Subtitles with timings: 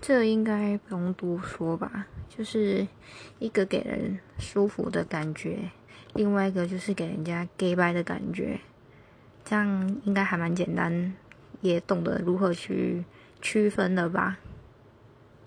[0.00, 2.86] 这应该不用多说吧，就是
[3.38, 5.70] 一个给人舒服的感觉，
[6.14, 8.60] 另外一个就是给人家 gay 拜的感觉，
[9.44, 11.14] 这样应该还蛮简单，
[11.60, 13.04] 也懂得如何去
[13.42, 14.38] 区分了吧。